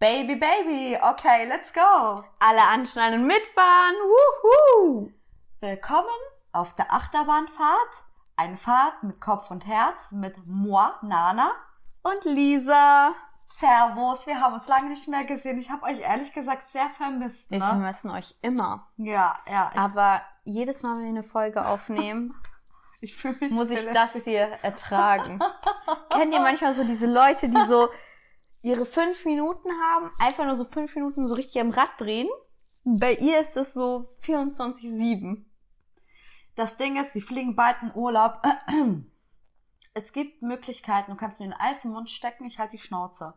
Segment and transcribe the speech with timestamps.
[0.00, 2.22] Baby, Baby, okay, let's go.
[2.38, 3.94] Alle anschnallen und mitfahren.
[3.96, 5.10] Wuhu!
[5.60, 6.06] Willkommen
[6.52, 8.04] auf der Achterbahnfahrt.
[8.36, 11.50] Eine Fahrt mit Kopf und Herz mit moi, Nana.
[12.02, 13.12] Und Lisa.
[13.46, 15.58] Servus, wir haben uns lange nicht mehr gesehen.
[15.58, 17.50] Ich habe euch ehrlich gesagt sehr vermisst.
[17.50, 17.64] Wir Ne?
[17.64, 18.86] vermissen euch immer.
[18.98, 19.72] Ja, ja.
[19.74, 22.36] Aber jedes Mal, wenn wir eine Folge aufnehmen,
[23.00, 23.16] ich
[23.50, 25.40] muss ich das hier ertragen.
[26.10, 27.88] Kennt ihr manchmal so diese Leute, die so
[28.62, 32.28] ihre fünf Minuten haben, einfach nur so fünf Minuten so richtig am Rad drehen?
[32.84, 35.44] Bei ihr ist es so 24-7.
[36.56, 38.42] Das Ding ist, sie fliegen bald in Urlaub.
[39.94, 41.10] Es gibt Möglichkeiten.
[41.10, 43.34] Du kannst mir ein Eis im Mund stecken, ich halte die Schnauze.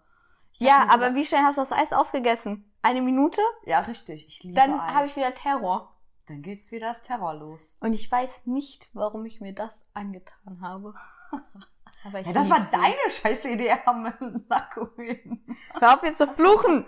[0.54, 2.72] Ich Ja, aber wie schnell hast du das Eis aufgegessen?
[2.84, 3.42] Eine Minute?
[3.66, 4.28] Ja, richtig.
[4.28, 5.96] Ich liebe Dann habe ich wieder Terror.
[6.28, 7.78] Dann geht wieder das Terror los.
[7.80, 10.94] Und ich weiß nicht, warum ich mir das angetan habe.
[12.04, 12.78] Aber ich Ja, das war so.
[12.78, 14.04] deine scheiß Idee am
[14.50, 15.46] Nacken.
[15.80, 16.86] Hör auf jetzt zu fluchen!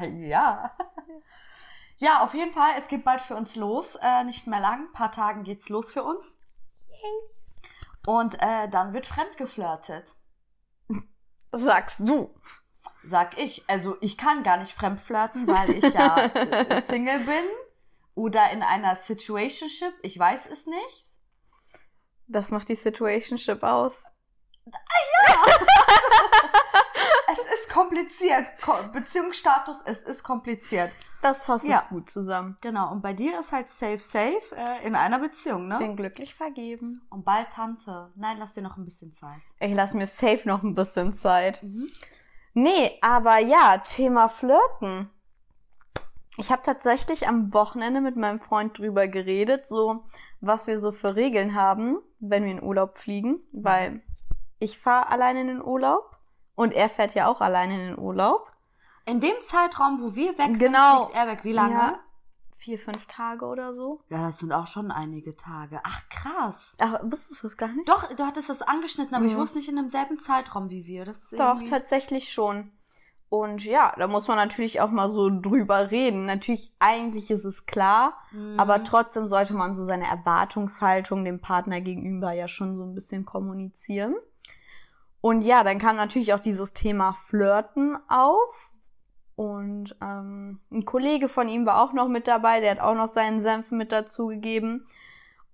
[0.28, 0.76] ja.
[1.98, 3.96] Ja, auf jeden Fall, es geht bald für uns los.
[4.02, 6.36] Äh, nicht mehr lang, ein paar Tagen geht's los für uns.
[8.06, 10.14] Und äh, dann wird fremd geflirtet.
[11.52, 12.34] Sagst du.
[13.04, 13.64] Sag ich.
[13.68, 17.44] Also ich kann gar nicht fremd flirten, weil ich ja äh, Single bin
[18.14, 19.94] oder in einer Situationship.
[20.02, 21.04] Ich weiß es nicht.
[22.32, 24.04] Das macht die Situationship aus.
[27.30, 28.46] Es ist kompliziert.
[28.62, 30.90] Ko Beziehungsstatus, es ist kompliziert.
[31.22, 31.82] Das fasst Ja.
[31.84, 32.56] es gut zusammen.
[32.62, 32.90] Genau.
[32.90, 35.78] Und bei dir ist halt safe, safe äh, in einer Beziehung, ne?
[35.78, 37.06] Bin glücklich vergeben.
[37.10, 38.10] Und bald Tante.
[38.16, 39.40] Nein, lass dir noch ein bisschen Zeit.
[39.60, 41.62] Ich lasse mir safe noch ein bisschen Zeit.
[41.62, 41.88] Mhm.
[42.54, 45.10] Nee, aber ja, Thema Flirten.
[46.42, 50.02] Ich habe tatsächlich am Wochenende mit meinem Freund drüber geredet, so
[50.40, 54.02] was wir so für Regeln haben, wenn wir in Urlaub fliegen, weil
[54.58, 56.16] ich fahre allein in den Urlaub
[56.56, 58.50] und er fährt ja auch allein in den Urlaub.
[59.06, 61.04] In dem Zeitraum, wo wir weg sind, Genau.
[61.04, 61.44] fliegt er weg.
[61.44, 61.74] Wie lange?
[61.74, 61.98] Ja,
[62.58, 64.00] vier, fünf Tage oder so.
[64.08, 65.80] Ja, das sind auch schon einige Tage.
[65.84, 66.76] Ach, krass.
[66.80, 67.88] Ach, wusstest du es gar nicht?
[67.88, 69.38] Doch, du hattest das angeschnitten, aber ich Mhm.
[69.38, 71.04] wusste nicht in demselben Zeitraum wie wir.
[71.04, 72.72] Das Doch, irgendwie- tatsächlich schon.
[73.32, 76.26] Und ja, da muss man natürlich auch mal so drüber reden.
[76.26, 78.60] Natürlich, eigentlich ist es klar, Mhm.
[78.60, 83.24] aber trotzdem sollte man so seine Erwartungshaltung dem Partner gegenüber ja schon so ein bisschen
[83.24, 84.14] kommunizieren.
[85.22, 88.70] Und ja, dann kam natürlich auch dieses Thema Flirten auf.
[89.34, 93.08] Und ähm, ein Kollege von ihm war auch noch mit dabei, der hat auch noch
[93.08, 94.86] seinen Senf mit dazugegeben.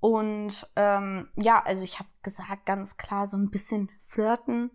[0.01, 4.73] Und ähm, ja, also ich habe gesagt, ganz klar, so ein bisschen flirten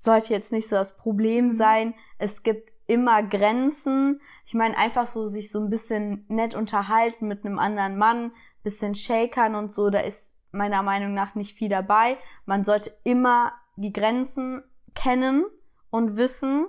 [0.00, 1.50] sollte jetzt nicht so das Problem Mhm.
[1.52, 1.94] sein.
[2.18, 4.20] Es gibt immer Grenzen.
[4.46, 8.32] Ich meine, einfach so sich so ein bisschen nett unterhalten mit einem anderen Mann,
[8.64, 12.18] bisschen shakern und so, da ist meiner Meinung nach nicht viel dabei.
[12.46, 15.44] Man sollte immer die Grenzen kennen
[15.90, 16.66] und wissen.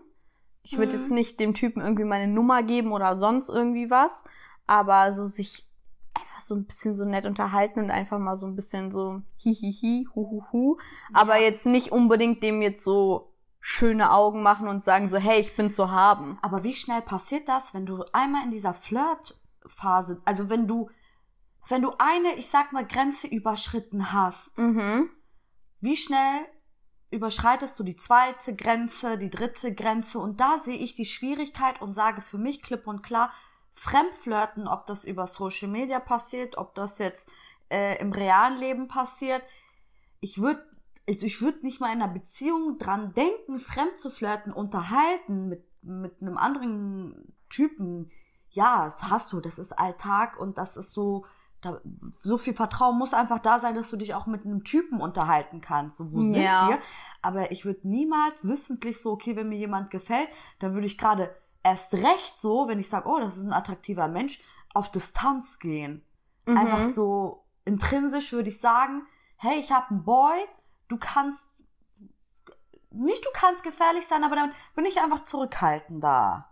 [0.64, 1.02] Ich würde Mhm.
[1.02, 4.24] jetzt nicht dem Typen irgendwie meine Nummer geben oder sonst irgendwie was,
[4.68, 5.68] aber so sich
[6.14, 10.08] einfach so ein bisschen so nett unterhalten und einfach mal so ein bisschen so hihihi,
[10.14, 10.78] huhuhu,
[11.14, 15.56] aber jetzt nicht unbedingt dem jetzt so schöne Augen machen und sagen so, hey, ich
[15.56, 16.40] bin zu haben.
[16.42, 20.90] Aber wie schnell passiert das, wenn du einmal in dieser Flirtphase, also wenn du,
[21.68, 25.10] wenn du eine, ich sag mal, Grenze überschritten hast, Mhm.
[25.80, 26.42] wie schnell
[27.12, 31.94] überschreitest du die zweite Grenze, die dritte Grenze und da sehe ich die Schwierigkeit und
[31.94, 33.32] sage für mich klipp und klar,
[33.72, 37.30] Fremdflirten, ob das über Social Media passiert, ob das jetzt
[37.70, 39.42] äh, im realen Leben passiert,
[40.20, 40.64] ich würde
[41.10, 45.66] also ich würde nicht mal in einer Beziehung dran denken, fremd zu flirten, unterhalten mit,
[45.82, 48.12] mit einem anderen Typen.
[48.50, 51.26] Ja, das hast du, das ist Alltag und das ist so,
[51.62, 51.82] da,
[52.20, 55.60] so viel Vertrauen muss einfach da sein, dass du dich auch mit einem Typen unterhalten
[55.60, 55.98] kannst.
[55.98, 56.68] So, wo sind Ja.
[56.68, 56.80] wir?
[57.22, 61.36] Aber ich würde niemals wissentlich so, okay, wenn mir jemand gefällt, dann würde ich gerade
[61.64, 64.42] erst recht so, wenn ich sage, oh, das ist ein attraktiver Mensch,
[64.74, 66.06] auf Distanz gehen.
[66.46, 66.58] Mhm.
[66.58, 69.06] Einfach so intrinsisch würde ich sagen,
[69.38, 70.48] hey, ich habe einen Boy,
[70.88, 71.56] du kannst
[72.92, 76.50] nicht du kannst gefährlich sein, aber dann bin ich einfach zurückhaltender.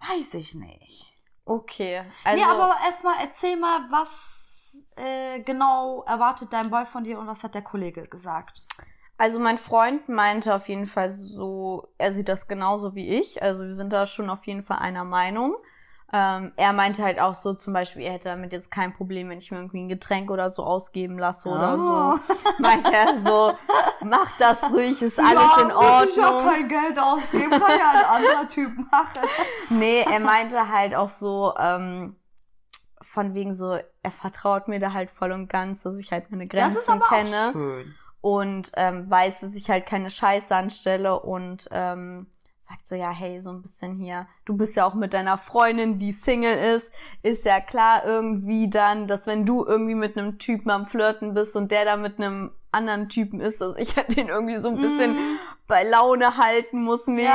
[0.00, 1.10] Weiß ich nicht.
[1.44, 2.04] Okay.
[2.24, 7.26] Also, nee, aber erstmal erzähl mal, was äh, genau erwartet dein Boy von dir und
[7.26, 8.62] was hat der Kollege gesagt?
[9.16, 13.42] Also mein Freund meinte auf jeden Fall so, er sieht das genauso wie ich.
[13.42, 15.56] Also wir sind da schon auf jeden Fall einer Meinung.
[16.12, 19.38] Ähm, er meinte halt auch so, zum Beispiel, er hätte damit jetzt kein Problem, wenn
[19.38, 21.78] ich mir irgendwie ein Getränk oder so ausgeben lasse oder Oh.
[21.78, 22.34] so.
[22.58, 23.52] Meinte er so,
[24.04, 26.46] mach das ruhig, ist alles in Ordnung.
[26.48, 29.28] kein Geld ausgeben, kann ja ein anderer Typ machen.
[29.70, 32.14] Nee, er meinte halt auch so, ähm,
[33.02, 36.46] von wegen so, er vertraut mir da halt voll und ganz, dass ich halt meine
[36.46, 37.94] Das Grenzen ist aber kenne auch schön.
[38.24, 42.26] Und ähm, weiß, dass ich halt keine Scheiße anstelle und ähm,
[42.58, 45.98] sagt so, ja, hey, so ein bisschen hier, du bist ja auch mit deiner Freundin,
[45.98, 46.90] die Single ist,
[47.22, 51.54] ist ja klar irgendwie dann, dass wenn du irgendwie mit einem Typen am Flirten bist
[51.54, 54.76] und der da mit einem anderen Typen ist, dass ich halt den irgendwie so ein
[54.76, 55.38] bisschen mm.
[55.66, 57.26] bei Laune halten muss mäßig,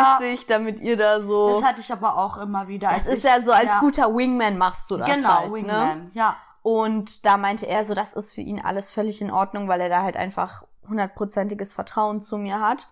[0.42, 0.46] ja.
[0.48, 1.52] damit ihr da so.
[1.52, 2.90] Das hatte ich aber auch immer wieder.
[2.90, 3.80] Das ist ich, ja so, als ja.
[3.80, 5.44] guter Wingman machst du das genau, halt.
[5.44, 6.12] Genau, Wingman, ne?
[6.16, 6.36] ja.
[6.64, 9.90] Und da meinte er so, das ist für ihn alles völlig in Ordnung, weil er
[9.90, 12.88] da halt einfach hundertprozentiges Vertrauen zu mir hat.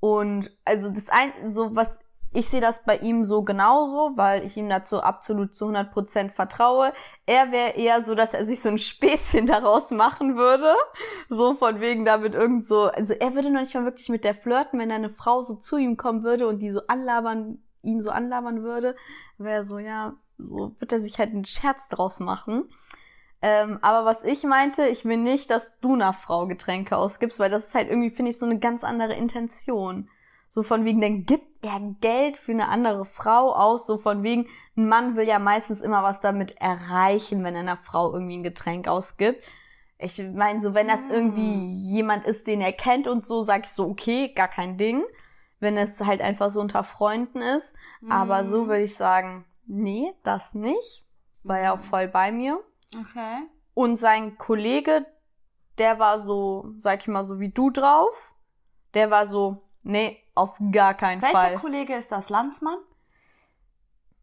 [0.00, 2.00] Und also das ein, so was
[2.32, 6.92] ich sehe das bei ihm so genauso, weil ich ihm dazu absolut zu 100% vertraue.
[7.26, 10.72] Er wäre eher so, dass er sich so ein Späßchen daraus machen würde.
[11.28, 14.34] So von wegen damit irgend so, also er würde noch nicht mal wirklich mit der
[14.34, 18.10] flirten, wenn eine Frau so zu ihm kommen würde und die so anlabern, ihn so
[18.10, 18.94] anlabern würde,
[19.38, 22.68] wäre so, ja, so wird er sich halt einen Scherz draus machen.
[23.42, 27.50] Ähm, aber was ich meinte, ich will nicht, dass du einer Frau Getränke ausgibst, weil
[27.50, 30.08] das ist halt irgendwie, finde ich, so eine ganz andere Intention.
[30.48, 33.86] So von wegen, dann gibt er Geld für eine andere Frau aus.
[33.86, 37.76] So von wegen, ein Mann will ja meistens immer was damit erreichen, wenn er einer
[37.76, 39.42] Frau irgendwie ein Getränk ausgibt.
[39.96, 41.76] Ich meine, so wenn das irgendwie hm.
[41.82, 45.04] jemand ist, den er kennt und so, sag ich so, okay, gar kein Ding.
[45.60, 47.74] Wenn es halt einfach so unter Freunden ist.
[48.00, 48.10] Mhm.
[48.10, 48.68] Aber so hm.
[48.68, 51.04] würde ich sagen, nee, das nicht.
[51.42, 51.84] War ja auch hm.
[51.84, 52.60] voll bei mir.
[52.94, 53.48] Okay.
[53.74, 55.06] Und sein Kollege,
[55.78, 58.34] der war so, sag ich mal, so wie du drauf.
[58.94, 61.50] Der war so, nee, auf gar keinen Welcher Fall.
[61.50, 62.28] Welcher Kollege ist das?
[62.28, 62.78] Landsmann?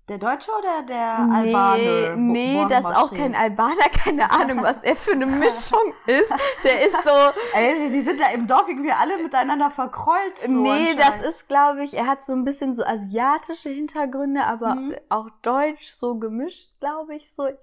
[0.10, 2.16] Der Deutsche oder der nee, Albaner?
[2.16, 6.32] Nee, das ist auch kein Albaner, keine Ahnung, was er für eine Mischung ist.
[6.64, 7.10] Der ist so.
[7.54, 10.44] Ey, die sind da im Dorf irgendwie alle miteinander verkreuzt.
[10.44, 14.76] So nee, das ist, glaube ich, er hat so ein bisschen so asiatische Hintergründe, aber
[14.76, 14.96] mhm.
[15.10, 17.48] auch deutsch so gemischt, glaube ich, so.
[17.48, 17.56] Ich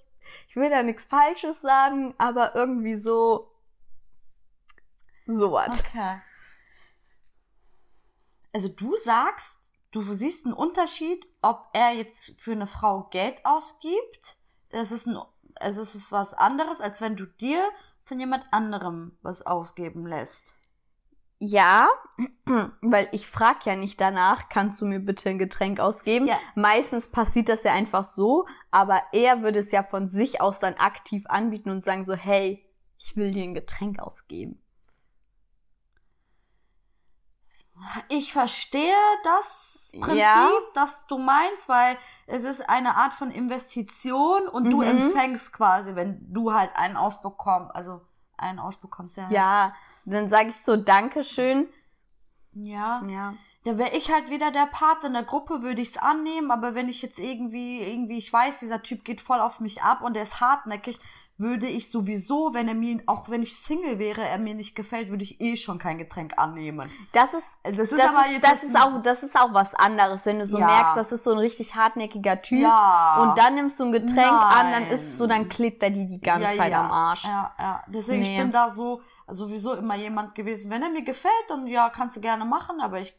[0.55, 3.51] will da nichts Falsches sagen, aber irgendwie so.
[5.27, 5.81] Sowas.
[5.81, 6.21] Okay
[8.55, 9.59] also du sagst,
[9.91, 14.37] du siehst einen Unterschied, ob er jetzt für eine Frau Geld ausgibt.
[14.71, 15.19] Das ist ein,
[15.57, 17.69] es ist was anderes, als wenn du dir
[18.05, 20.55] von jemand anderem was ausgeben lässt.
[21.47, 21.89] Ja,
[22.81, 26.27] weil ich frag ja nicht danach, kannst du mir bitte ein Getränk ausgeben?
[26.27, 26.39] Ja.
[26.55, 30.75] Meistens passiert das ja einfach so, aber er würde es ja von sich aus dann
[30.75, 32.65] aktiv anbieten und sagen so, hey,
[32.99, 34.59] ich will dir ein Getränk ausgeben.
[38.09, 38.95] Ich verstehe
[39.25, 40.49] das Prinzip, ja.
[40.75, 44.71] das du meinst, weil es ist eine Art von Investition und mhm.
[44.71, 48.01] du empfängst quasi, wenn du halt einen ausbekommst, also
[48.39, 49.29] einen ausbekommst, ja.
[49.29, 51.69] Ja, dann sage ich so Dankeschön.
[52.53, 53.03] Ja.
[53.09, 53.35] Ja.
[53.65, 56.91] Da wäre ich halt wieder der Part in der Gruppe, würde ich's annehmen, aber wenn
[56.91, 60.23] ich jetzt irgendwie, irgendwie, ich weiß, dieser Typ geht voll auf mich ab und er
[60.25, 61.01] ist hartnäckig,
[61.37, 65.09] würde ich sowieso, wenn er mir, auch wenn ich Single wäre, er mir nicht gefällt,
[65.09, 66.89] würde ich eh schon kein Getränk annehmen.
[67.13, 69.75] Das ist, das ist das aber ist, jetzt das ist auch, das ist auch was
[69.75, 70.67] anderes, wenn du so ja.
[70.67, 73.23] merkst, das ist so ein richtig hartnäckiger Typ ja.
[73.23, 74.67] und dann nimmst du ein Getränk Nein.
[74.67, 77.25] an, dann ist es so, dann klebt er die die ganze ja, Zeit am Arsch.
[77.25, 77.83] Ja, ja.
[77.89, 78.37] Deswegen, nee.
[78.37, 82.17] ich bin da so, sowieso immer jemand gewesen, wenn er mir gefällt, dann ja, kannst
[82.17, 83.17] du gerne machen, aber ich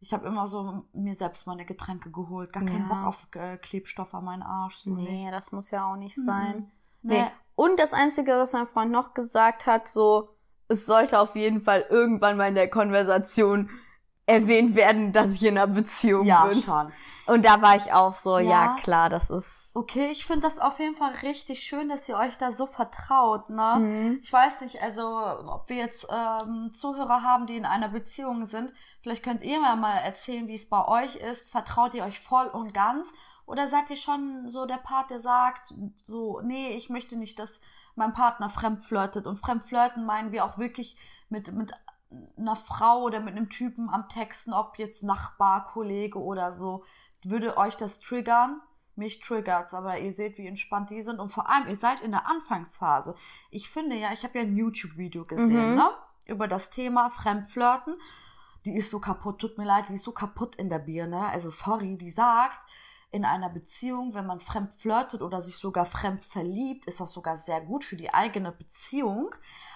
[0.00, 2.52] ich habe immer so mir selbst meine Getränke geholt.
[2.52, 4.76] Gar keinen Bock auf äh, Klebstoff an meinen Arsch.
[4.76, 6.22] So nee, nee, das muss ja auch nicht mhm.
[6.22, 6.72] sein.
[7.02, 7.22] Nee.
[7.22, 7.30] nee.
[7.54, 10.28] Und das Einzige, was mein Freund noch gesagt hat, so,
[10.68, 13.70] es sollte auf jeden Fall irgendwann mal in der Konversation
[14.26, 16.58] erwähnt werden, dass ich in einer Beziehung ja, bin.
[16.58, 16.92] Ja, schon.
[17.26, 19.72] Und da war ich auch so, ja, ja klar, das ist.
[19.74, 23.50] Okay, ich finde das auf jeden Fall richtig schön, dass ihr euch da so vertraut,
[23.50, 23.76] ne?
[23.78, 24.20] Mhm.
[24.22, 25.06] Ich weiß nicht, also,
[25.46, 28.72] ob wir jetzt ähm, Zuhörer haben, die in einer Beziehung sind.
[29.02, 31.50] Vielleicht könnt ihr mir mal erzählen, wie es bei euch ist.
[31.50, 33.12] Vertraut ihr euch voll und ganz?
[33.44, 37.60] Oder seid ihr schon so der Part, der sagt, so, nee, ich möchte nicht, dass
[37.96, 39.26] mein Partner fremd flirtet.
[39.26, 40.96] Und fremd flirten meinen wir auch wirklich
[41.28, 41.72] mit, mit
[42.36, 46.84] einer Frau oder mit einem Typen am Texten, ob jetzt Nachbar, Kollege oder so.
[47.24, 48.60] Würde euch das triggern?
[48.94, 51.20] Mich triggert's, aber ihr seht, wie entspannt die sind.
[51.20, 53.14] Und vor allem, ihr seid in der Anfangsphase.
[53.50, 55.76] Ich finde ja, ich habe ja ein YouTube-Video gesehen, mhm.
[55.76, 55.90] ne?
[56.26, 57.94] Über das Thema Fremdflirten.
[58.64, 61.28] Die ist so kaputt, tut mir leid, die ist so kaputt in der Birne.
[61.28, 62.58] Also sorry, die sagt,
[63.10, 67.38] in einer Beziehung, wenn man fremd flirtet oder sich sogar fremd verliebt, ist das sogar
[67.38, 69.34] sehr gut für die eigene Beziehung,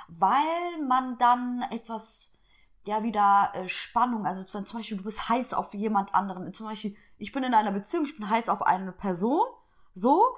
[0.09, 2.39] weil man dann etwas,
[2.87, 6.67] ja, wieder äh, Spannung, also wenn zum Beispiel du bist heiß auf jemand anderen, zum
[6.67, 9.47] Beispiel, ich bin in einer Beziehung, ich bin heiß auf eine Person,
[9.95, 10.37] so,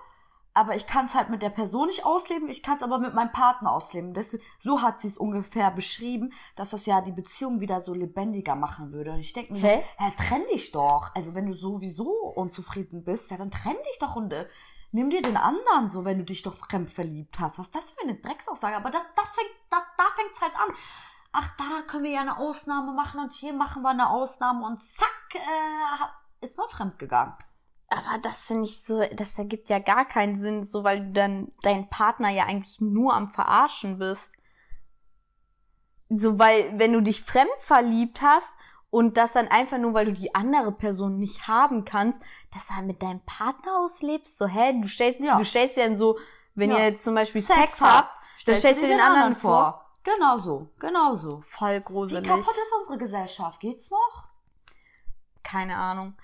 [0.54, 3.14] aber ich kann es halt mit der Person nicht ausleben, ich kann es aber mit
[3.14, 4.12] meinem Partner ausleben.
[4.12, 8.54] Deswegen, so hat sie es ungefähr beschrieben, dass das ja die Beziehung wieder so lebendiger
[8.54, 9.12] machen würde.
[9.12, 11.10] Und ich denke mir, so, ja, trenn dich doch.
[11.14, 14.46] Also wenn du sowieso unzufrieden bist, ja, dann trenn dich doch und äh,
[14.90, 17.58] nimm dir den anderen so, wenn du dich doch fremd verliebt hast.
[17.58, 18.76] Was ist das für eine Drecksaussage?
[18.76, 20.74] Aber das, das fängt, da, da fängt's halt an.
[21.32, 24.82] ach, da können wir ja eine Ausnahme machen und hier machen wir eine Ausnahme und
[24.82, 27.34] zack, äh, ist man fremdgegangen.
[27.92, 31.52] Aber das finde ich so, das ergibt ja gar keinen Sinn, so weil du dann
[31.62, 34.32] deinen Partner ja eigentlich nur am Verarschen bist.
[36.08, 38.54] So, weil, wenn du dich fremd verliebt hast
[38.90, 42.22] und das dann einfach nur, weil du die andere Person nicht haben kannst,
[42.52, 45.38] dass du halt mit deinem Partner auslebst, so, hä, du stellst, Ja.
[45.38, 46.18] du stellst dir dann so,
[46.54, 46.78] wenn Ja.
[46.78, 48.14] ihr jetzt zum Beispiel Sex Sex, habt,
[48.46, 49.78] dann stellst du den anderen vor.
[50.02, 51.40] Genau so, genau so.
[51.42, 52.26] Voll Wie gruselig.
[52.28, 53.60] kaputt ist unsere Gesellschaft?
[53.60, 54.24] Geht's noch?
[55.42, 56.14] Keine Ahnung.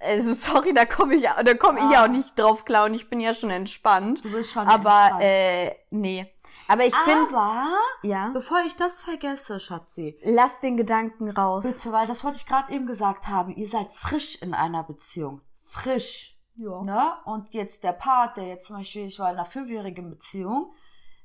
[0.00, 2.04] Also, sorry, da komme ich, da komme ich Ah.
[2.04, 4.24] auch nicht drauf klar und ich bin ja schon entspannt.
[4.24, 5.22] Du bist schon Aber, entspannt.
[5.22, 6.34] äh, nee.
[6.70, 11.64] Aber ich finde, Aber, ja, bevor ich das vergesse, Schatzi, lass den Gedanken raus.
[11.64, 15.40] bitte, weil das wollte ich gerade eben gesagt haben, ihr seid frisch in einer Beziehung.
[15.64, 16.34] Frisch.
[16.56, 16.82] Ja.
[16.82, 17.12] Ne?
[17.24, 20.74] Und jetzt der Part, der jetzt zum Beispiel, ich war in einer fünfjährigen Beziehung,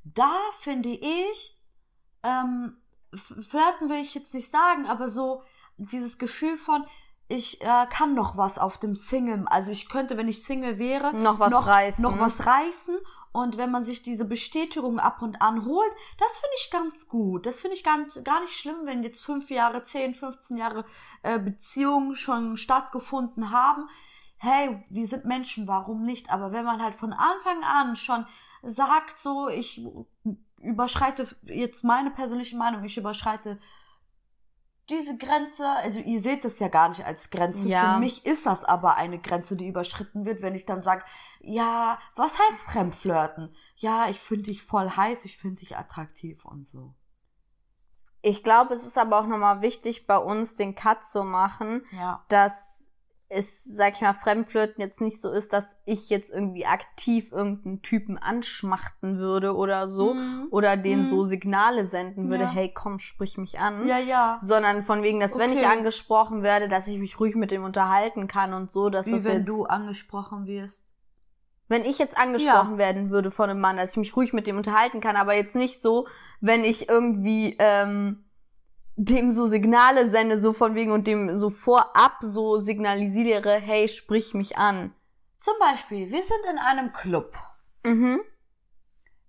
[0.06, 1.60] da finde ich,
[2.24, 2.78] ähm,
[3.16, 5.44] flirten will ich jetzt nicht sagen, aber so
[5.78, 6.86] dieses Gefühl von,
[7.28, 11.16] ich äh, kann noch was auf dem Single, also ich könnte, wenn ich Single wäre,
[11.16, 12.04] Noch was reißen.
[12.04, 12.98] noch was reißen.
[13.32, 17.48] Und wenn man sich diese Bestätigung ab und an holt, das finde ich ganz gut.
[17.48, 20.86] Das finde ich ganz, gar nicht schlimm, wenn jetzt fünf Jahre, zehn, 15 Jahre
[21.24, 23.90] äh, Beziehungen schon stattgefunden haben.
[24.38, 26.30] Hey, wir sind Menschen, warum nicht?
[26.30, 28.28] Aber wenn man halt von Anfang an schon
[28.62, 29.84] sagt, so, ich
[30.62, 33.60] überschreite jetzt meine persönliche Meinung, ich überschreite
[34.90, 37.70] diese Grenze, also ihr seht es ja gar nicht als Grenze.
[37.70, 37.94] Ja.
[37.94, 41.04] Für mich ist das aber eine Grenze, die überschritten wird, wenn ich dann sage,
[41.40, 43.56] ja, was heißt Fremdflirten?
[43.78, 46.94] Ja, ich finde dich voll heiß, ich finde dich attraktiv und so.
[48.22, 52.24] Ich glaube, es ist aber auch nochmal wichtig, bei uns den Cut zu machen, Ja.
[52.30, 52.83] dass
[53.34, 57.82] es, sag ich mal, Fremdflirten jetzt nicht so ist, dass ich jetzt irgendwie aktiv irgendeinen
[57.82, 60.14] Typen anschmachten würde oder so.
[60.14, 60.48] Mhm.
[60.52, 61.06] Oder den Mhm.
[61.06, 62.52] so Signale senden würde, Ja.
[62.52, 63.88] hey, komm, sprich mich an.
[63.88, 64.38] Ja, ja.
[64.42, 65.68] Sondern von wegen, dass wenn ich Okay.
[65.68, 69.26] angesprochen werde, dass ich mich ruhig mit dem unterhalten kann und so, dass Wie das
[69.26, 70.92] wenn jetzt, du angesprochen wirst.
[71.70, 74.58] wenn ich jetzt angesprochen werden würde von einem Mann, dass ich mich ruhig mit dem
[74.58, 76.08] unterhalten kann, aber jetzt nicht so,
[76.40, 78.23] wenn ich irgendwie ähm,
[78.96, 84.34] dem so Signale sende, so von wegen und dem so vorab so signalisiere, hey, sprich
[84.34, 84.94] mich an.
[85.38, 87.34] Zum Beispiel, wir sind in einem Club.
[87.84, 88.22] Mhm.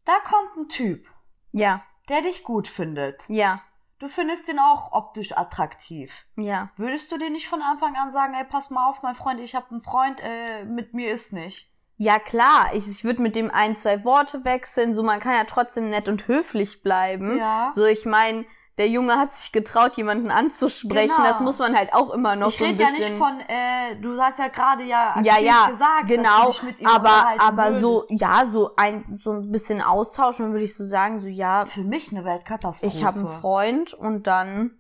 [0.05, 1.07] Da kommt ein Typ,
[1.53, 3.23] Ja, der dich gut findet.
[3.29, 3.61] ja,
[4.01, 6.27] Du findest ihn auch optisch attraktiv.
[6.37, 6.71] ja.
[6.77, 9.55] Würdest du dir nicht von Anfang an sagen, ey, pass mal auf, mein Freund, ich
[9.55, 11.71] habe einen Freund, äh, mit mir ist nicht.
[11.97, 15.45] Ja, klar, ich, ich würde mit dem ein, zwei Worte wechseln, so man kann ja
[15.45, 17.39] trotzdem nett und höflich bleiben.
[17.39, 17.71] Ja.
[17.73, 18.45] So, ich meine,
[18.77, 21.15] der Junge hat sich getraut, jemanden anzusprechen.
[21.17, 21.29] Genau.
[21.29, 23.95] Das muss man halt auch immer noch ich so ein rede ja nicht von, äh,
[24.01, 27.27] du hast ja gerade ja ja, ja, gesagt, dass genau, du dich mit ihm aber,
[27.39, 31.67] aber so, ja, so ein, so ein bisschen austauschen, würde ich so sagen, so, ja,
[31.67, 32.97] Für mich eine Weltkatastrophe.
[32.97, 34.73] ich habe einen Freund und dann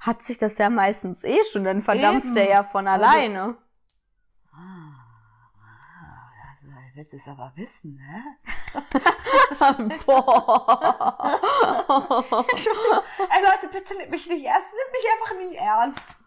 [0.00, 2.36] hat sich das ja meistens eh schon, dann verdampft Eben.
[2.36, 3.56] er ja von Also- alleine.
[4.52, 4.85] Ah, ah,
[6.96, 8.24] wird es aber wissen, ne?
[10.06, 11.40] Boah.
[13.30, 16.24] Ey, Leute, bitte nehmt mich nicht ernst, nehmt mich einfach nie ernst.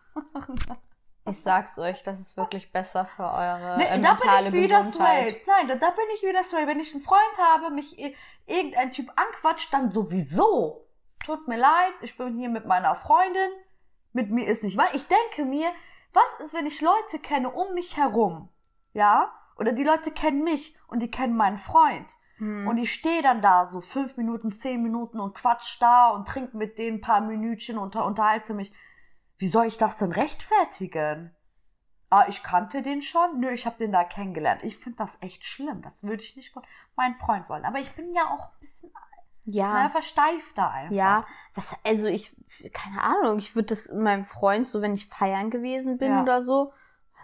[1.25, 4.69] Ich sag's euch, das ist wirklich besser für eure Nee, äh, da mentale bin ich
[4.69, 5.41] wieder Gesundheit.
[5.45, 6.67] Nein, da, da bin ich wieder straight.
[6.67, 7.97] Wenn ich einen Freund habe, mich
[8.45, 10.87] irgendein Typ anquatscht, dann sowieso.
[11.25, 13.51] Tut mir leid, ich bin hier mit meiner Freundin.
[14.13, 15.69] Mit mir ist nicht, weil ich denke mir,
[16.13, 18.49] was ist, wenn ich Leute kenne um mich herum?
[18.93, 19.31] Ja?
[19.59, 22.15] Oder die Leute kennen mich und die kennen meinen Freund.
[22.37, 22.67] Hm.
[22.67, 26.55] Und ich stehe dann da so fünf Minuten, zehn Minuten und quatsch da und trinke
[26.57, 28.73] mit denen ein paar Minütchen und unter, unterhalte mich.
[29.37, 31.35] Wie soll ich das denn rechtfertigen?
[32.09, 33.39] Ah, ich kannte den schon?
[33.39, 34.63] Nö, ich habe den da kennengelernt.
[34.63, 35.81] Ich finde das echt schlimm.
[35.81, 36.63] Das würde ich nicht von
[36.95, 37.65] meinem Freund wollen.
[37.65, 38.91] Aber ich bin ja auch ein bisschen
[39.45, 39.73] ja.
[39.73, 40.95] na, versteifter einfach.
[40.95, 42.35] Ja, was, also ich,
[42.73, 46.21] keine Ahnung, ich würde das meinem Freund, so wenn ich feiern gewesen bin Ja.
[46.21, 46.73] oder so,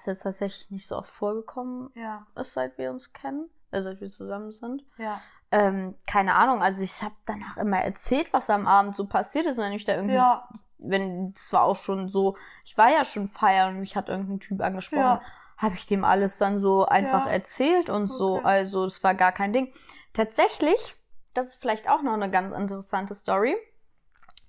[0.08, 4.02] was jetzt tatsächlich nicht so oft vorgekommen Ja, ist, seit wir uns kennen, also seit
[4.02, 4.84] wir zusammen sind.
[4.98, 5.22] ja.
[5.52, 9.58] Ähm, keine Ahnung, also ich habe danach immer erzählt, was am Abend so passiert ist,
[9.58, 12.36] wenn ich da irgendwie, Ja, wenn, das war auch schon so,
[12.66, 15.22] ich war ja schon feiern und mich hat irgendein Typ angesprochen, Ja.
[15.58, 17.32] habe ich dem alles dann so einfach Ja.
[17.32, 18.46] erzählt und so, Okay.
[18.46, 19.72] also das war gar kein Ding.
[20.14, 20.96] Tatsächlich,
[21.36, 23.56] das ist vielleicht auch noch eine ganz interessante Story.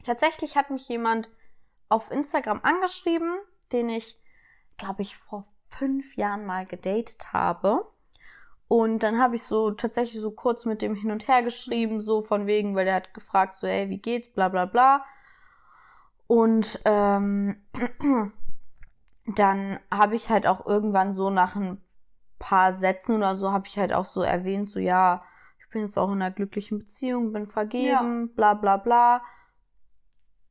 [0.02, 1.28] Tatsächlich hat mich jemand
[1.88, 3.36] auf Instagram angeschrieben,
[3.70, 4.18] den ich,
[4.76, 7.86] glaube ich, vor fünf Jahren mal gedatet habe.
[8.68, 12.22] Und dann habe ich so tatsächlich so kurz mit dem hin und her geschrieben, so
[12.22, 15.04] von wegen, weil der hat gefragt, so, ey, wie geht's, bla bla bla.
[16.26, 17.62] Und ähm,
[19.36, 21.80] dann habe ich halt auch irgendwann so nach ein
[22.38, 25.22] paar Sätzen oder so, habe ich halt auch so erwähnt, so, ja,
[25.60, 29.22] ich bin jetzt auch in einer glücklichen Beziehung, bin vergeben, bla bla bla.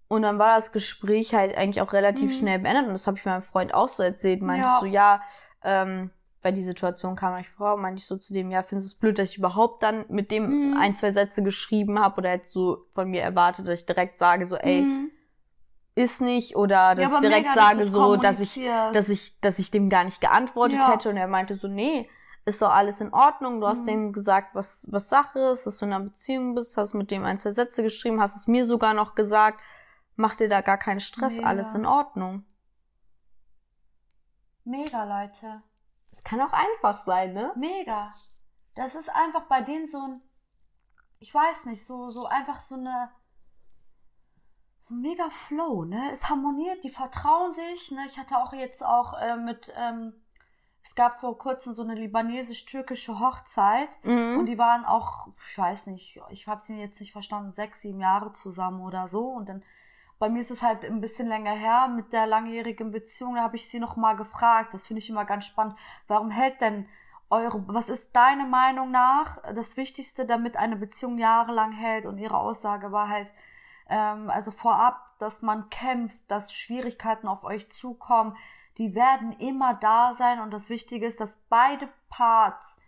[0.08, 2.34] Und dann war das Gespräch halt eigentlich auch relativ Mhm.
[2.36, 2.88] schnell beendet.
[2.88, 4.42] Und das habe ich meinem Freund auch so erzählt.
[4.42, 4.74] Meinte Ja.
[4.76, 5.22] ich so, ja,
[5.64, 6.12] ähm,
[6.44, 9.00] weil die Situation kam nicht vor, meinte ich so zu dem, ja, findest du es
[9.00, 10.78] blöd, dass ich überhaupt dann mit dem Mhm.
[10.78, 14.46] ein, zwei Sätze geschrieben habe oder hättest du von mir erwartet, dass ich direkt sage,
[14.48, 15.10] so, ey, Mhm.
[15.96, 18.62] ist nicht, oder dass Ja, ich direkt mega, dass sage, du's so, dass ich,
[18.94, 20.92] dass ich, dass ich dem gar nicht geantwortet Ja.
[20.92, 21.10] hätte.
[21.10, 22.10] Und er meinte so, nee,
[22.46, 23.60] ist doch alles in Ordnung.
[23.62, 23.88] Du hast Mhm.
[23.88, 27.24] dem gesagt, was, was Sache ist, dass du in einer Beziehung bist, hast mit dem
[27.24, 29.60] ein, zwei Sätze geschrieben, hast es mir sogar noch gesagt.
[30.15, 31.48] Mach dir da gar keinen Stress, Mega.
[31.48, 32.45] alles in Ordnung.
[34.63, 35.62] Mega, Leute.
[36.12, 37.51] Es kann auch einfach sein, ne?
[37.55, 38.13] Mega.
[38.75, 40.22] Das ist einfach bei denen so ein,
[41.19, 43.10] ich weiß nicht, so, so einfach so eine,
[44.81, 46.10] so ein mega Flow, ne?
[46.12, 48.05] Es harmoniert, die vertrauen sich, ne?
[48.07, 50.13] Ich hatte auch jetzt auch äh, mit, ähm,
[50.84, 54.38] es gab vor kurzem so eine libanesisch-türkische Hochzeit Mhm.
[54.39, 58.00] und die waren auch, ich weiß nicht, ich habe sie jetzt nicht verstanden, sechs, sieben
[58.00, 59.63] Jahre zusammen oder so und dann
[60.19, 63.57] bei mir ist es halt ein bisschen länger her mit der langjährigen Beziehung, da habe
[63.57, 65.75] ich sie noch mal gefragt, das finde ich immer ganz spannend,
[66.07, 66.88] warum hält denn
[67.29, 72.05] eure, was ist deine Meinung nach das Wichtigste, damit eine Beziehung jahrelang hält?
[72.05, 73.31] Und ihre Aussage war halt,
[73.89, 78.36] ähm, also vorab, dass man kämpft, dass Schwierigkeiten auf euch zukommen,
[78.77, 80.39] die werden immer da sein.
[80.39, 82.79] Und das Wichtige ist, dass beide Parts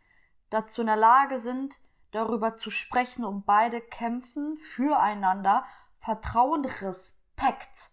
[0.49, 1.79] dazu in der Lage sind,
[2.11, 5.65] darüber zu sprechen und beide kämpfen füreinander.
[6.07, 7.91] Vertrauen, Respekt.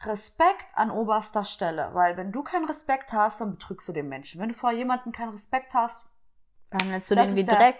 [0.00, 4.40] Respekt an oberster Stelle, weil wenn du keinen Respekt hast, dann betrügst du den Menschen.
[4.40, 6.04] Wenn du vor jemandem keinen Respekt hast,
[6.70, 7.78] Behandelst du den wie der- Dreck?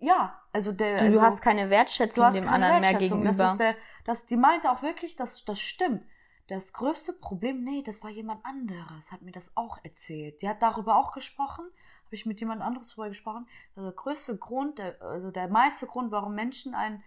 [0.00, 3.20] ja, also der Du, also, du hast keine Wertschätzung hast dem keine anderen mehr Wertschätzung.
[3.22, 3.44] gegenüber.
[3.44, 6.02] Das der, das, die meinte auch wirklich, dass das stimmt.
[6.48, 10.42] Das größte Problem, nee, das war jemand anderes, hat mir das auch erzählt.
[10.42, 11.64] Die hat darüber auch gesprochen,
[12.04, 13.48] habe ich mit jemand anderes darüber gesprochen.
[13.74, 17.02] Also der größte Grund, der, also der meiste Grund, warum Menschen einen,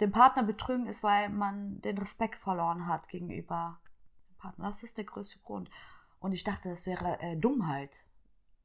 [0.00, 3.78] den Partner betrügen, ist, weil man den Respekt verloren hat gegenüber
[4.28, 4.68] dem Partner.
[4.68, 5.70] Das ist der größte Grund.
[6.20, 8.04] Und ich dachte, das wäre äh, Dummheit,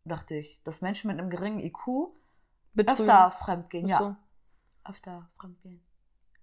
[0.04, 2.12] dachte ich, dass Menschen mit einem geringen IQ
[2.74, 3.02] Betrügen.
[3.04, 3.88] öfter fremdgehen.
[3.88, 4.16] Ja, so.
[4.84, 5.82] öfter fremdgehen.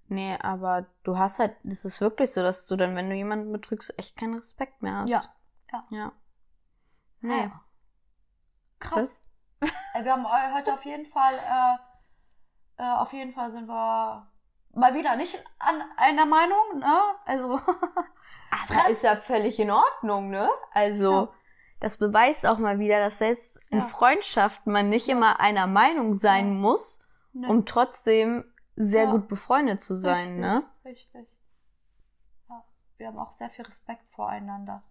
[0.08, 3.50] Nee, aber du hast halt, es ist wirklich so, dass du dann, wenn du jemanden
[3.52, 5.10] betrügst, echt keinen Respekt mehr hast.
[5.10, 5.22] Ja,
[5.72, 5.80] ja.
[5.90, 6.12] Ja.
[7.20, 7.42] Nee.
[7.44, 7.64] Ja.
[8.78, 9.22] Krass.
[9.94, 14.26] Ey, wir haben eu- heute auf jeden Fall, äh, äh, auf jeden Fall sind wir
[14.74, 17.00] mal wieder nicht an einer Meinung, ne?
[17.24, 17.60] Also,
[18.50, 20.48] Aber ist ja völlig in Ordnung, ne?
[20.72, 21.28] Also, Ja.
[21.80, 23.86] das beweist auch mal wieder, dass selbst in Ja.
[23.86, 26.54] Freundschaften man nicht immer einer Meinung sein Ja.
[26.54, 27.00] muss,
[27.32, 28.44] ne, um trotzdem
[28.76, 30.64] sehr gut befreundet zu sein, richtig, ne?
[30.84, 31.28] Richtig.
[32.48, 32.64] Ja,
[32.96, 34.82] wir haben auch sehr viel Respekt voreinander.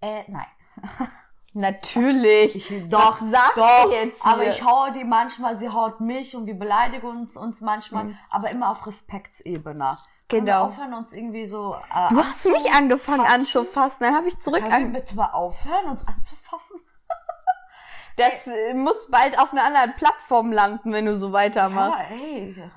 [0.00, 0.46] Äh, nein.
[1.54, 2.68] Natürlich.
[2.88, 4.52] doch, Was doch, jetzt aber hier?
[4.52, 8.18] ich haue die manchmal, sie haut mich und wir beleidigen uns, uns manchmal, Mhm.
[8.30, 9.96] aber immer auf Respektsebene.
[10.28, 10.64] Können wir Genau.
[10.66, 11.74] aufhören, uns irgendwie so.
[11.74, 14.04] Äh, Du hast mich angefangen anzufassen?
[14.04, 16.80] dann habe ich zurück Können wir bitte mal aufhören, uns anzufassen?
[18.16, 22.00] Das äh, muss bald auf einer anderen Plattform landen, wenn du so weitermachst.
[22.10, 22.70] Ja, ey.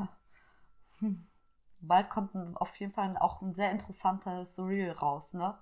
[1.00, 1.28] Hm.
[1.80, 5.58] Bald kommt auf jeden Fall auch ein sehr interessantes Reel raus, ne?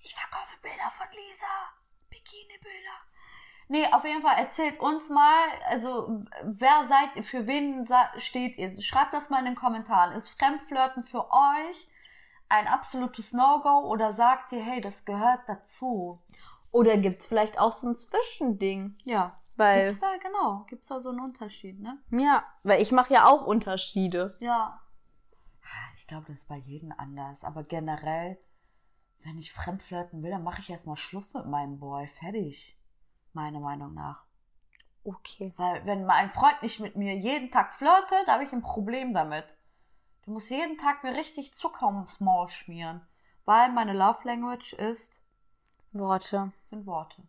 [0.00, 1.46] Ich verkaufe Bilder von Lisa.
[2.36, 2.96] Bikini-Bilder.
[3.68, 7.84] Nee, auf jeden Fall erzählt uns mal, also wer seid ihr, für wen
[8.18, 8.80] steht ihr?
[8.80, 10.12] Schreibt das mal in den Kommentaren.
[10.12, 11.88] Ist Fremdflirten für euch
[12.48, 16.22] ein absolutes No-Go oder sagt ihr, hey, das gehört dazu?
[16.70, 18.96] Oder gibt's vielleicht auch so ein Zwischending?
[19.04, 19.34] Ja.
[19.56, 21.98] Weil, Gibt's da, genau, gibt's da so einen Unterschied, ne?
[22.10, 24.36] ja, weil ich mache ja auch Unterschiede.
[24.38, 24.82] Ja.
[25.96, 27.42] Ich glaube, das ist bei jedem anders.
[27.42, 28.38] Aber generell,
[29.26, 32.06] wenn ich fremdflirten will, dann mache ich erstmal Schluss mit meinem Boy.
[32.06, 32.78] Fertig.
[33.32, 34.24] Meiner Meinung nach.
[35.04, 35.52] Okay.
[35.56, 39.44] Weil, wenn mein Freund nicht mit mir jeden Tag flirtet, habe ich ein Problem damit.
[40.24, 43.06] Du musst jeden Tag mir richtig Zucker ums Maul schmieren.
[43.44, 45.20] Weil meine Love Language ist,
[45.92, 46.52] Worte.
[46.64, 47.22] sind Worte.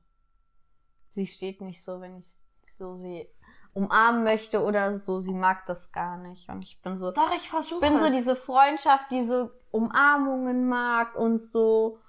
[1.10, 3.28] Sie steht nicht so, wenn ich so sie
[3.74, 5.20] umarmen möchte oder so.
[5.20, 6.50] Sie mag das gar nicht.
[6.50, 8.12] Und ich bin so, Doch, ich versuche ich bin so es.
[8.12, 12.00] diese Freundschaft, die so Umarmungen mag und so.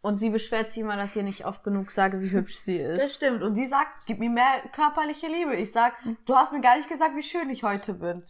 [0.00, 2.78] Und sie beschwert sich immer, dass ich ihr nicht oft genug sage, wie hübsch sie
[2.78, 3.14] Das ist.
[3.14, 3.42] stimmt.
[3.42, 5.56] Und die sagt, gib mir mehr körperliche Liebe.
[5.56, 5.94] Ich sag,
[6.26, 8.22] du hast mir gar nicht gesagt, wie schön ich heute bin.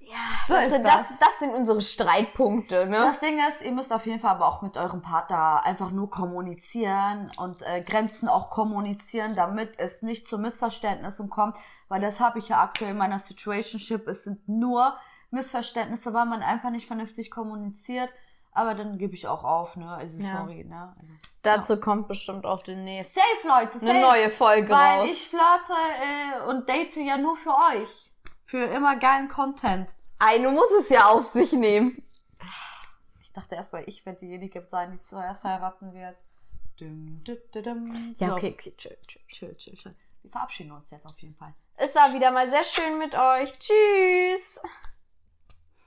[0.00, 0.16] Ja,
[0.48, 1.08] So das, ist das.
[1.08, 1.18] das.
[1.20, 2.96] Das, sind unsere Streitpunkte, ne?
[2.98, 6.10] Das Ding ist, ihr müsst auf jeden Fall aber auch mit eurem Partner einfach nur
[6.10, 11.56] kommunizieren und äh, Grenzen auch kommunizieren, damit es nicht zu Missverständnissen kommt,
[11.88, 14.06] weil das habe ich ja aktuell in meiner Situationship.
[14.08, 14.96] Es sind nur
[15.32, 18.12] Missverständnisse, weil man einfach nicht vernünftig kommuniziert.
[18.54, 19.88] Aber dann gebe ich auch auf, ne?
[19.90, 20.38] Also Ja.
[20.38, 20.94] sorry, ne?
[20.98, 23.90] Also, Dazu kommt bestimmt auch demnächst safe, Leute, safe.
[23.90, 25.10] eine neue Folge weil raus.
[25.10, 28.12] ich flirte äh, und date ja nur für euch.
[28.42, 29.88] Für immer geilen Content.
[30.18, 32.04] Eine muss es ja auf sich nehmen.
[33.22, 36.16] Ich dachte erst mal, ich werde diejenige sein, die zuerst heiraten wird.
[36.78, 38.14] Dum, dum, dum, dum.
[38.18, 38.98] Ja, So, okay, okay, chill.
[39.28, 39.94] Chill, chill, chill.
[40.22, 41.54] Wir verabschieden uns jetzt auf jeden Fall.
[41.76, 43.58] Es war wieder mal sehr schön mit euch.
[43.58, 44.60] Tschüss.